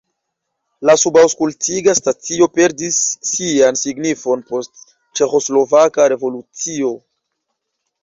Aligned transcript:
La 0.89 0.95
subaŭskultiga 1.01 1.95
stacio 1.99 2.49
perdis 2.57 2.99
sian 3.33 3.79
signifon 3.83 4.45
post 4.51 4.83
ĉeĥoslovaka 5.23 6.13
revolucio. 6.17 6.95